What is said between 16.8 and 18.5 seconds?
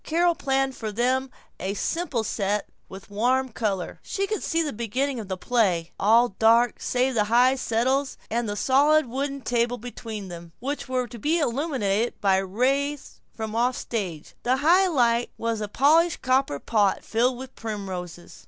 filled with primroses.